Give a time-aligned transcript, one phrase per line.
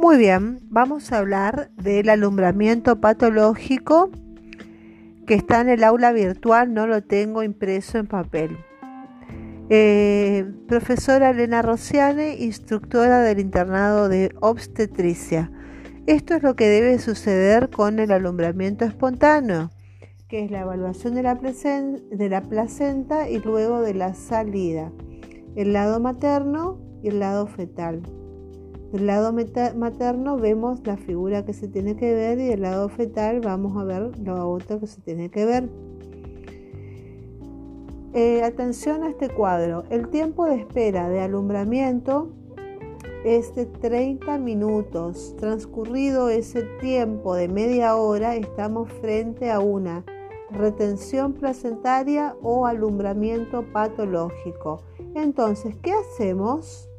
[0.00, 4.10] Muy bien, vamos a hablar del alumbramiento patológico
[5.26, 8.56] que está en el aula virtual, no lo tengo impreso en papel.
[9.68, 15.52] Eh, profesora Elena Rociane, instructora del internado de obstetricia.
[16.06, 19.68] Esto es lo que debe suceder con el alumbramiento espontáneo,
[20.28, 24.92] que es la evaluación de la, de la placenta y luego de la salida,
[25.56, 28.00] el lado materno y el lado fetal.
[28.92, 33.40] Del lado materno vemos la figura que se tiene que ver y del lado fetal
[33.40, 35.68] vamos a ver lo otro que se tiene que ver.
[38.12, 39.84] Eh, atención a este cuadro.
[39.90, 42.32] El tiempo de espera de alumbramiento
[43.24, 45.36] es de 30 minutos.
[45.38, 50.04] Transcurrido ese tiempo de media hora, estamos frente a una
[50.50, 54.82] retención placentaria o alumbramiento patológico.
[55.14, 56.89] Entonces, ¿qué hacemos?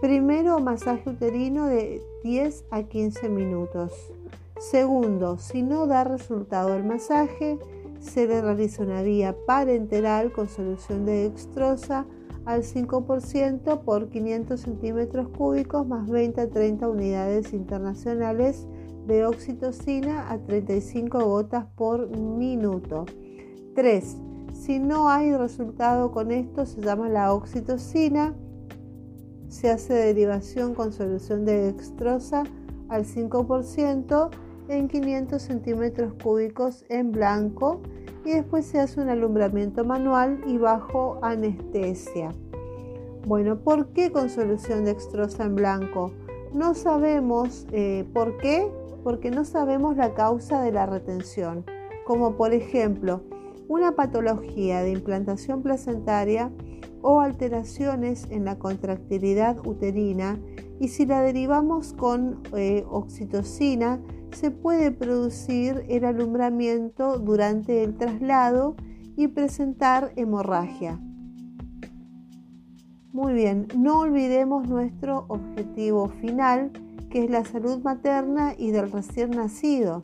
[0.00, 3.92] Primero, masaje uterino de 10 a 15 minutos.
[4.58, 7.58] Segundo, si no da resultado el masaje,
[7.98, 12.06] se le realiza una vía parenteral con solución de dextrosa
[12.46, 18.66] al 5% por 500 centímetros cúbicos más 20 a 30 unidades internacionales
[19.06, 23.04] de oxitocina a 35 gotas por minuto.
[23.74, 24.16] 3.
[24.54, 28.34] Si no hay resultado con esto, se llama la oxitocina
[29.50, 32.44] se hace derivación con solución de dextrosa
[32.88, 34.30] al 5%
[34.68, 37.80] en 500 centímetros cúbicos en blanco
[38.24, 42.30] y después se hace un alumbramiento manual y bajo anestesia.
[43.26, 46.12] Bueno, ¿por qué con solución dextrosa en blanco?
[46.54, 48.70] No sabemos eh, por qué,
[49.02, 51.64] porque no sabemos la causa de la retención,
[52.06, 53.22] como por ejemplo
[53.70, 56.50] una patología de implantación placentaria
[57.02, 60.40] o alteraciones en la contractilidad uterina
[60.80, 64.00] y si la derivamos con eh, oxitocina
[64.32, 68.74] se puede producir el alumbramiento durante el traslado
[69.16, 70.98] y presentar hemorragia.
[73.12, 76.72] Muy bien, no olvidemos nuestro objetivo final
[77.08, 80.02] que es la salud materna y del recién nacido.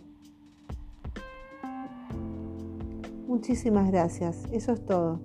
[3.36, 5.20] Muchísimas gracias, eso es todo.